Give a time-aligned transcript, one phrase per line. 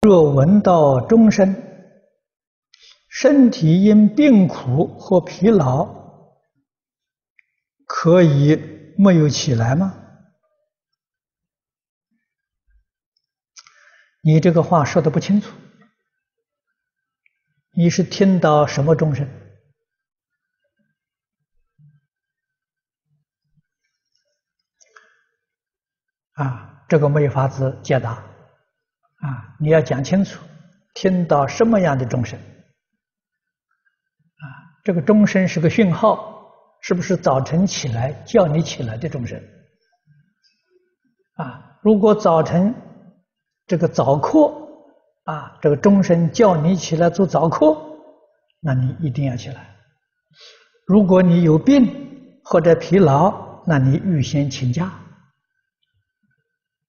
[0.00, 1.56] 若闻到钟声，
[3.08, 5.86] 身体因病苦或疲劳，
[7.84, 10.04] 可以没有起来吗？
[14.20, 15.56] 你这个话说的不清楚。
[17.72, 19.28] 你是听到什么钟声？
[26.34, 28.37] 啊，这个没法子解答。
[29.60, 30.40] 你要讲清楚，
[30.94, 32.38] 听到什么样的钟声？
[32.38, 34.46] 啊，
[34.84, 39.40] 这个钟声是个讯号，是不是早晨起来叫你起来的钟声？
[41.34, 42.72] 啊，如果早晨
[43.66, 44.52] 这个早课，
[45.24, 47.76] 啊，这个钟声叫你起来做早课，
[48.60, 49.74] 那你一定要起来。
[50.86, 54.90] 如果你有病或者疲劳，那你预先请假。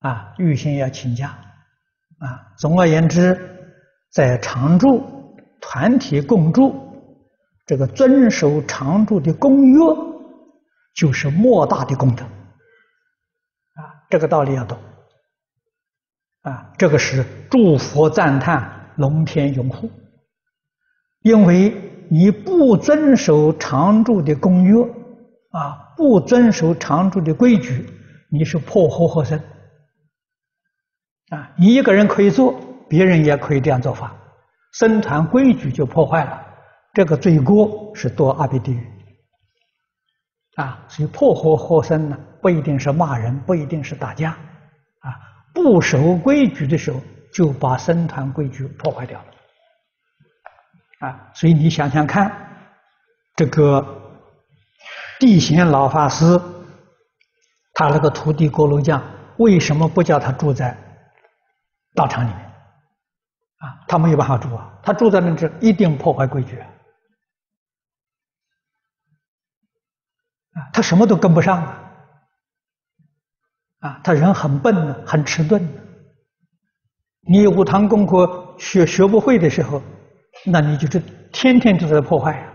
[0.00, 1.36] 啊，预先要请假。
[2.18, 3.38] 啊，总而言之，
[4.10, 5.02] 在常住
[5.60, 6.74] 团体共住，
[7.66, 9.78] 这个遵守常住的公约，
[10.94, 12.24] 就是莫大的功德。
[12.24, 14.76] 啊，这个道理要懂。
[16.42, 19.90] 啊，这个是诸佛赞叹，龙天拥护。
[21.22, 21.74] 因为
[22.10, 24.82] 你不遵守常住的公约，
[25.50, 27.88] 啊，不遵守常住的规矩，
[28.30, 29.38] 你是破和合僧。
[31.30, 34.14] 啊，你一个人可以做，别人也可以这样做法，
[34.72, 36.42] 僧团规矩就破坏了，
[36.94, 38.86] 这个罪过是多阿鼻地狱。
[40.56, 44.30] 啊，所以破和僧呢，不一定是骂人，不一定是打架，
[45.00, 45.14] 啊，
[45.54, 47.00] 不守规矩的时候，
[47.32, 49.26] 就把僧团规矩破坏掉了。
[51.06, 52.32] 啊，所以你想想看，
[53.36, 53.86] 这个
[55.20, 56.40] 地贤老法师，
[57.74, 59.00] 他那个徒弟锅炉匠，
[59.36, 60.76] 为什么不叫他住在？
[61.94, 62.38] 道场里面，
[63.58, 66.66] 啊，他没有办法住啊，他住在那这一定破坏规矩啊，
[70.72, 71.92] 他什么都跟不上啊，
[73.80, 75.82] 啊，他人很笨的，很迟钝的。
[77.20, 79.82] 你五堂功课学学不会的时候，
[80.44, 81.00] 那你就是
[81.32, 82.54] 天天都在破坏啊，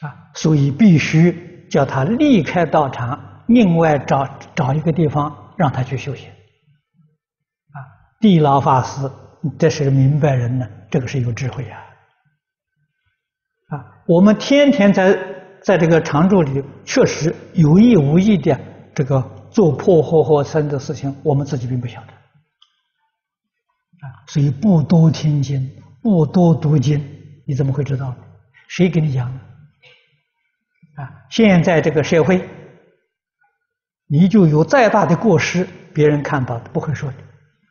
[0.00, 6.30] 啊，所以必须叫他离开道场，另外找找一个地方让他去修行。
[8.22, 9.10] 地老法师，
[9.58, 11.78] 这是个明白人呢，这个是有智慧啊！
[13.70, 15.18] 啊，我们天天在
[15.60, 18.56] 在这个常住里，确实有意无意的
[18.94, 22.12] 这个做破和合僧的事情，我们自己并不晓得
[24.06, 24.06] 啊。
[24.28, 25.68] 所以不多听经，
[26.00, 27.04] 不多读经，
[27.44, 28.14] 你怎么会知道？
[28.68, 31.02] 谁给你讲的？
[31.02, 32.48] 啊，现在这个社会，
[34.06, 37.16] 你就有再大的过失，别人看到不会说的。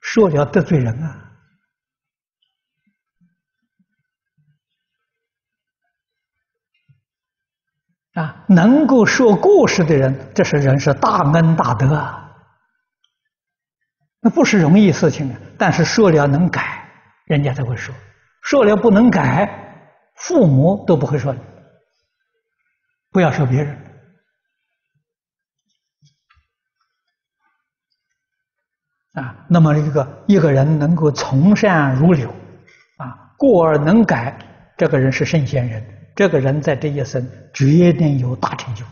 [0.02, 1.28] 说了得罪人啊！
[8.14, 12.36] 啊，能够说故事的人，这是人是大恩大德啊！
[14.20, 15.40] 那不是容易事情啊。
[15.58, 16.90] 但是说了能改，
[17.26, 17.96] 人家才会说；
[18.42, 19.48] 说了不能改，
[20.16, 21.34] 父母都不会说。
[23.12, 23.81] 不要说别人。
[29.14, 32.30] 啊，那么一个一个人能够从善如流，
[32.98, 34.38] 啊，过而能改，
[34.78, 35.84] 这个人是圣贤人，
[36.16, 38.86] 这个人在这一生决定有大成就。